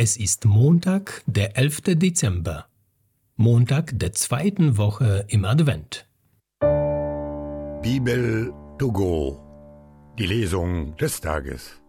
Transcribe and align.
Es 0.00 0.16
ist 0.16 0.44
Montag, 0.44 1.24
der 1.26 1.58
11. 1.58 1.80
Dezember. 1.96 2.68
Montag 3.34 3.98
der 3.98 4.12
zweiten 4.12 4.76
Woche 4.76 5.24
im 5.26 5.44
Advent. 5.44 6.06
Bibel 7.82 8.52
to 8.78 8.92
go. 8.92 9.40
Die 10.16 10.26
Lesung 10.26 10.96
des 10.98 11.20
Tages. 11.20 11.80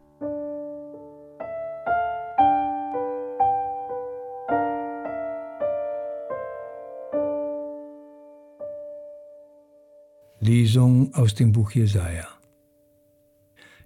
Lesung 10.39 11.14
aus 11.14 11.36
dem 11.36 11.52
Buch 11.52 11.70
Jesaja. 11.73 12.28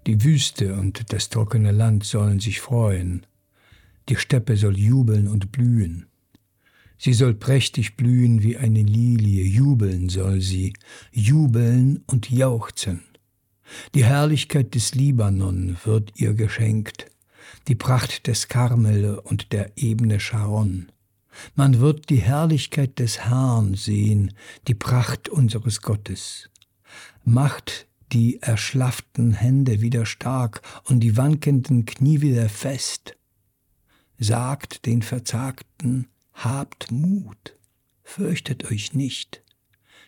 Die 0.08 0.24
Wüste 0.24 0.76
und 0.76 1.12
das 1.12 1.28
trockene 1.28 1.74
Land 1.74 2.06
sollen 2.06 2.40
sich 2.40 2.62
freuen. 2.62 3.26
Die 4.10 4.16
Steppe 4.16 4.58
soll 4.58 4.78
jubeln 4.78 5.28
und 5.28 5.52
blühen. 5.52 6.08
Sie 6.98 7.14
soll 7.14 7.34
prächtig 7.34 7.96
blühen 7.96 8.44
wie 8.44 8.58
eine 8.58 8.82
Lilie, 8.82 9.44
jubeln 9.44 10.10
soll 10.10 10.42
sie, 10.42 10.74
jubeln 11.12 12.04
und 12.08 12.30
jauchzen. 12.30 13.02
Die 13.94 14.06
Herrlichkeit 14.06 14.76
des 14.76 14.96
Libanon 14.96 15.78
wird 15.84 16.12
ihr 16.16 16.34
geschenkt, 16.34 17.08
die 17.68 17.76
Pracht 17.76 18.28
des 18.28 18.48
Karmel 18.48 19.18
und 19.18 19.52
der 19.52 19.72
Ebene 19.78 20.20
Sharon. 20.20 20.92
Man 21.56 21.80
wird 21.80 22.10
die 22.10 22.22
Herrlichkeit 22.22 23.00
des 23.00 23.26
Herrn 23.26 23.74
sehen, 23.74 24.34
die 24.68 24.76
Pracht 24.76 25.30
unseres 25.30 25.82
Gottes. 25.82 26.50
Macht 27.24 27.88
die 28.12 28.42
erschlafften 28.42 29.34
Hände 29.34 29.82
wieder 29.82 30.06
stark 30.06 30.62
und 30.86 31.00
die 31.00 31.18
wankenden 31.18 31.86
Knie 31.86 32.22
wieder 32.22 32.48
fest. 32.50 33.18
Sagt 34.24 34.86
den 34.86 35.02
Verzagten, 35.02 36.08
habt 36.32 36.94
Mut, 36.94 37.58
fürchtet 38.04 38.72
euch 38.72 38.94
nicht. 38.94 39.44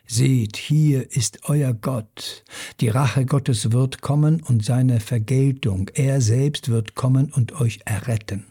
Seht, 0.08 0.56
hier 0.56 1.12
ist 1.12 1.50
euer 1.50 1.74
Gott. 1.74 2.46
Die 2.80 2.88
Rache 2.88 3.26
Gottes 3.26 3.74
wird 3.74 4.00
kommen 4.00 4.42
und 4.42 4.64
seine 4.64 5.02
Vergeltung. 5.02 5.92
Er 5.96 6.22
selbst 6.22 6.70
wird 6.70 6.96
kommen 6.96 7.30
und 7.34 7.60
euch 7.60 7.82
erretten. 7.84 8.46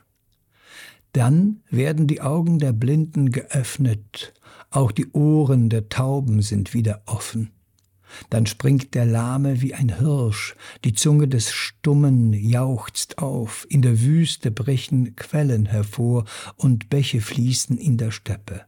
Dann 1.14 1.62
werden 1.70 2.08
die 2.08 2.20
Augen 2.20 2.58
der 2.58 2.74
Blinden 2.74 3.32
geöffnet, 3.32 4.34
auch 4.68 4.92
die 4.92 5.12
Ohren 5.12 5.70
der 5.70 5.88
Tauben 5.88 6.42
sind 6.42 6.74
wieder 6.74 7.04
offen. 7.06 7.52
Dann 8.30 8.46
springt 8.46 8.94
der 8.94 9.06
Lahme 9.06 9.60
wie 9.60 9.74
ein 9.74 9.98
Hirsch, 9.98 10.54
die 10.84 10.92
Zunge 10.92 11.28
des 11.28 11.52
Stummen 11.52 12.32
jauchzt 12.32 13.18
auf, 13.18 13.66
in 13.68 13.82
der 13.82 14.00
Wüste 14.00 14.50
brechen 14.50 15.16
Quellen 15.16 15.66
hervor 15.66 16.24
und 16.56 16.90
Bäche 16.90 17.20
fließen 17.20 17.78
in 17.78 17.96
der 17.96 18.10
Steppe. 18.10 18.62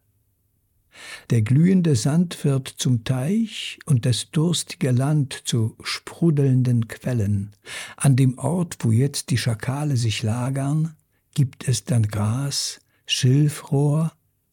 Der 1.30 1.42
glühende 1.42 1.94
Sand 1.94 2.44
wird 2.44 2.68
zum 2.68 3.04
Teich 3.04 3.78
und 3.84 4.06
das 4.06 4.30
durstige 4.30 4.90
Land 4.90 5.42
zu 5.44 5.76
sprudelnden 5.82 6.88
Quellen. 6.88 7.52
An 7.96 8.16
dem 8.16 8.38
Ort, 8.38 8.78
wo 8.80 8.92
jetzt 8.92 9.30
die 9.30 9.38
Schakale 9.38 9.96
sich 9.96 10.22
lagern, 10.22 10.94
gibt 11.34 11.68
es 11.68 11.84
dann 11.84 12.08
Gras, 12.08 12.80
Schilfrohr 13.06 14.12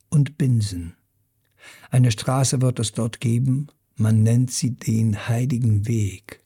und 0.10 0.38
Binsen. 0.38 0.96
Eine 1.92 2.12
Straße 2.12 2.62
wird 2.62 2.80
es 2.80 2.92
dort 2.92 3.20
geben, 3.20 3.68
man 4.04 4.22
nennt 4.22 4.52
sie 4.52 4.76
den 4.76 5.30
heiligen 5.30 5.88
Weg. 5.88 6.42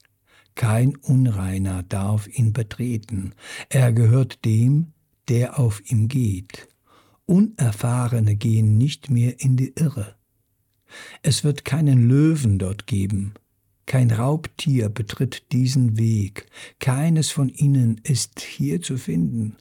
Kein 0.54 0.94
Unreiner 0.94 1.82
darf 1.82 2.28
ihn 2.28 2.52
betreten, 2.52 3.34
er 3.68 3.92
gehört 3.92 4.44
dem, 4.44 4.92
der 5.28 5.58
auf 5.58 5.82
ihm 5.90 6.06
geht. 6.06 6.68
Unerfahrene 7.26 8.36
gehen 8.36 8.78
nicht 8.78 9.10
mehr 9.10 9.40
in 9.40 9.56
die 9.56 9.72
Irre. 9.74 10.14
Es 11.22 11.42
wird 11.42 11.64
keinen 11.64 12.08
Löwen 12.08 12.60
dort 12.60 12.86
geben, 12.86 13.34
kein 13.86 14.12
Raubtier 14.12 14.88
betritt 14.88 15.50
diesen 15.50 15.98
Weg, 15.98 16.46
keines 16.78 17.30
von 17.30 17.48
ihnen 17.48 18.00
ist 18.04 18.38
hier 18.40 18.80
zu 18.80 18.98
finden. 18.98 19.56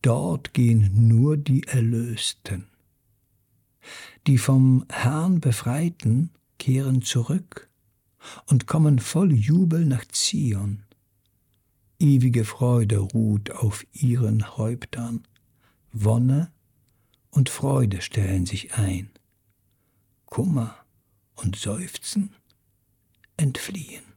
Dort 0.00 0.54
gehen 0.54 1.08
nur 1.08 1.36
die 1.36 1.64
Erlösten. 1.64 2.68
Die 4.28 4.38
vom 4.38 4.84
Herrn 4.90 5.40
Befreiten 5.40 6.30
kehren 6.66 7.00
zurück 7.00 7.70
und 8.46 8.66
kommen 8.66 8.98
voll 8.98 9.32
Jubel 9.32 9.86
nach 9.86 10.04
Zion. 10.06 10.82
Ewige 12.00 12.44
Freude 12.44 12.98
ruht 12.98 13.52
auf 13.52 13.86
ihren 13.92 14.56
Häuptern, 14.56 15.22
Wonne 15.92 16.50
und 17.30 17.50
Freude 17.50 18.00
stellen 18.02 18.46
sich 18.46 18.74
ein, 18.74 19.10
Kummer 20.24 20.74
und 21.36 21.54
Seufzen 21.54 22.34
entfliehen. 23.36 24.15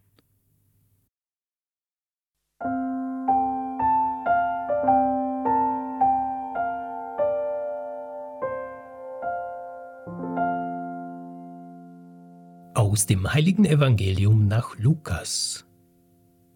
Aus 12.90 13.06
dem 13.06 13.32
heiligen 13.32 13.66
Evangelium 13.66 14.48
nach 14.48 14.76
Lukas. 14.80 15.68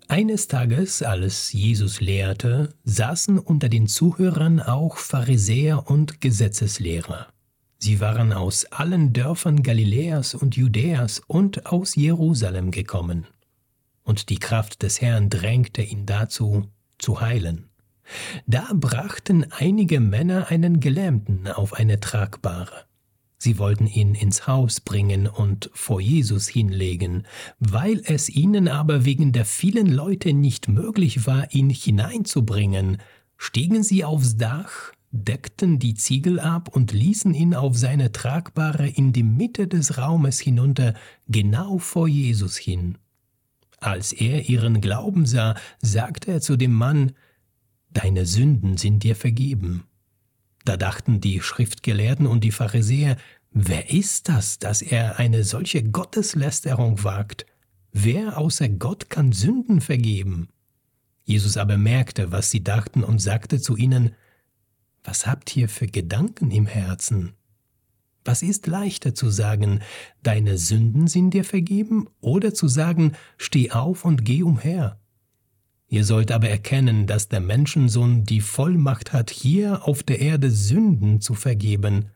Eines 0.08 0.48
Tages, 0.48 1.04
als 1.04 1.54
Jesus 1.54 2.02
lehrte, 2.02 2.74
saßen 2.86 3.38
unter 3.38 3.70
den 3.70 3.86
Zuhörern 3.86 4.60
auch 4.60 4.98
Pharisäer 4.98 5.92
und 5.92 6.22
Gesetzeslehrer. 6.22 7.28
Sie 7.78 8.00
waren 8.00 8.34
aus 8.34 8.66
allen 8.66 9.14
Dörfern 9.14 9.62
Galiläas 9.62 10.34
und 10.34 10.56
Judäas 10.56 11.22
und 11.28 11.68
aus 11.68 11.96
Jerusalem 11.96 12.72
gekommen. 12.72 13.28
Und 14.02 14.32
die 14.32 14.40
Kraft 14.40 14.82
des 14.82 15.02
Herrn 15.02 15.30
drängte 15.30 15.84
ihn 15.84 16.08
dazu, 16.08 16.66
zu 16.98 17.22
heilen. 17.22 17.70
Da 18.48 18.72
brachten 18.74 19.46
einige 19.52 20.00
Männer 20.00 20.48
einen 20.48 20.80
Gelähmten 20.80 21.48
auf 21.48 21.74
eine 21.74 22.00
Tragbare. 22.00 22.86
Sie 23.44 23.60
wollten 23.60 23.88
ihn 23.88 24.16
ins 24.16 24.48
Haus 24.48 24.80
bringen 24.80 25.28
und 25.28 25.70
vor 25.74 26.00
Jesus 26.00 26.48
hinlegen, 26.48 27.28
weil 27.60 28.02
es 28.06 28.30
ihnen 28.30 28.70
aber 28.70 29.04
wegen 29.04 29.34
der 29.34 29.44
vielen 29.44 29.88
Leute 29.88 30.32
nicht 30.32 30.70
möglich 30.70 31.28
war, 31.28 31.54
ihn 31.54 31.70
hineinzubringen, 31.70 33.00
stiegen 33.36 33.84
sie 33.84 34.06
aufs 34.06 34.38
Dach, 34.38 34.94
deckten 35.12 35.78
die 35.78 35.94
Ziegel 35.94 36.40
ab 36.40 36.70
und 36.70 36.94
ließen 36.94 37.34
ihn 37.34 37.54
auf 37.54 37.78
seine 37.78 38.14
Tragbare 38.14 38.88
in 38.88 39.12
die 39.12 39.24
Mitte 39.24 39.68
des 39.68 39.98
Raumes 39.98 40.40
hinunter, 40.40 40.94
genau 41.28 41.80
vor 41.80 42.08
Jesus 42.08 42.56
hin. 42.56 42.98
Als 43.82 44.14
er 44.14 44.48
ihren 44.48 44.80
Glauben 44.80 45.26
sah, 45.26 45.56
sagte 45.82 46.32
er 46.32 46.40
zu 46.40 46.56
dem 46.56 46.72
Mann, 46.72 47.12
Deine 47.90 48.26
Sünden 48.26 48.78
sind 48.78 49.04
dir 49.04 49.18
vergeben. 49.18 49.84
Da 50.66 50.78
dachten 50.78 51.20
die 51.20 51.42
Schriftgelehrten 51.42 52.28
und 52.28 52.44
die 52.44 52.52
Pharisäer, 52.52 53.18
wer 53.52 53.92
ist 53.92 54.30
das, 54.30 54.60
dass 54.60 54.82
er 54.82 55.20
eine 55.20 55.44
solche 55.44 55.84
Gotteslästerung 55.84 57.04
wagt? 57.04 57.46
Wer 57.92 58.38
außer 58.38 58.70
Gott 58.70 59.10
kann 59.10 59.34
Sünden 59.34 59.82
vergeben? 59.82 60.50
Jesus 61.24 61.58
aber 61.58 61.78
merkte, 61.78 62.32
was 62.32 62.50
sie 62.50 62.64
dachten 62.64 63.04
und 63.04 63.20
sagte 63.20 63.62
zu 63.62 63.78
ihnen, 63.78 64.16
Was 65.04 65.28
habt 65.28 65.56
ihr 65.56 65.70
für 65.70 65.88
Gedanken 65.88 66.50
im 66.50 66.66
Herzen? 66.66 67.34
Was 68.26 68.42
ist 68.42 68.68
leichter 68.68 69.14
zu 69.14 69.30
sagen, 69.30 69.82
deine 70.24 70.58
Sünden 70.58 71.08
sind 71.08 71.32
dir 71.32 71.44
vergeben, 71.44 72.08
oder 72.22 72.54
zu 72.54 72.70
sagen, 72.70 73.14
steh 73.38 73.72
auf 73.72 74.06
und 74.06 74.24
geh 74.24 74.44
umher? 74.44 74.98
Ihr 75.94 76.06
sollt 76.06 76.32
aber 76.32 76.50
erkennen, 76.50 77.06
dass 77.06 77.30
der 77.30 77.40
Menschensohn 77.40 78.24
die 78.24 78.42
Vollmacht 78.42 79.14
hat, 79.14 79.30
hier 79.30 79.88
auf 79.88 80.02
der 80.02 80.22
Erde 80.22 80.50
Sünden 80.50 81.22
zu 81.22 81.36
vergeben. 81.36 82.10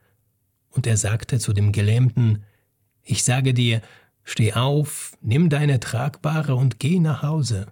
Und 0.70 0.88
er 0.88 0.96
sagte 0.96 1.38
zu 1.38 1.52
dem 1.52 1.70
Gelähmten, 1.70 2.42
Ich 3.04 3.22
sage 3.22 3.54
dir, 3.54 3.80
steh 4.24 4.54
auf, 4.54 5.16
nimm 5.20 5.48
deine 5.48 5.78
Tragbare 5.78 6.56
und 6.56 6.80
geh 6.80 6.98
nach 6.98 7.22
Hause. 7.22 7.68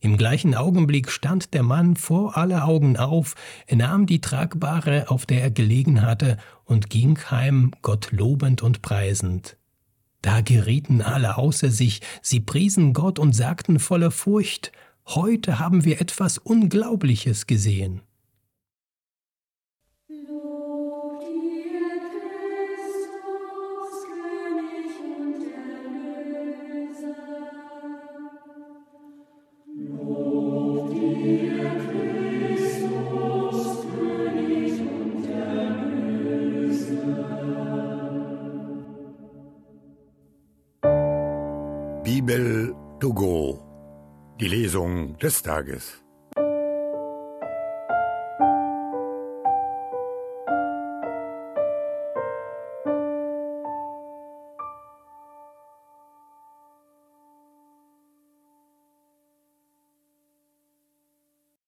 Im 0.00 0.16
gleichen 0.16 0.56
Augenblick 0.56 1.12
stand 1.12 1.54
der 1.54 1.62
Mann 1.62 1.94
vor 1.94 2.36
aller 2.36 2.64
Augen 2.64 2.96
auf, 2.96 3.36
er 3.68 3.76
nahm 3.76 4.06
die 4.06 4.20
Tragbare, 4.20 5.10
auf 5.10 5.26
der 5.26 5.42
er 5.42 5.52
gelegen 5.52 6.02
hatte, 6.02 6.38
und 6.64 6.90
ging 6.90 7.16
heim, 7.30 7.70
Gott 7.82 8.10
lobend 8.10 8.62
und 8.62 8.82
preisend. 8.82 9.56
Da 10.22 10.40
gerieten 10.40 11.02
alle 11.02 11.38
außer 11.38 11.70
sich, 11.70 12.00
sie 12.20 12.40
priesen 12.40 12.94
Gott 12.94 13.20
und 13.20 13.32
sagten 13.32 13.78
voller 13.78 14.10
Furcht, 14.10 14.72
Heute 15.06 15.58
haben 15.58 15.84
wir 15.84 16.00
etwas 16.00 16.38
Unglaubliches 16.38 17.46
gesehen. 17.46 18.00
Bibel 42.02 42.74
to 43.00 43.12
go. 43.12 43.73
Die 44.40 44.48
Lesung 44.48 45.16
des 45.18 45.44
Tages. 45.44 46.03